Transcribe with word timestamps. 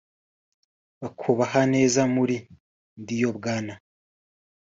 bakubaha 1.01 1.61
neza 1.73 2.01
muri 2.15 2.35
“Ndiyo 3.01 3.29
Bwana 3.37 3.73